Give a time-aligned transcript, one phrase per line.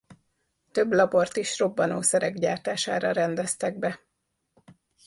[0.71, 3.99] Több labort is robbanószerek gyártására rendeztek be.